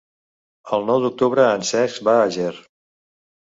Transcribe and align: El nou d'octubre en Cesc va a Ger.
El 0.77 0.87
nou 0.87 1.01
d'octubre 1.03 1.45
en 1.59 1.67
Cesc 1.73 2.09
va 2.11 2.17
a 2.25 2.27
Ger. 2.39 2.51